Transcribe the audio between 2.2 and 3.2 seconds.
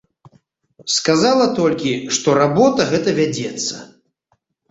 работа гэта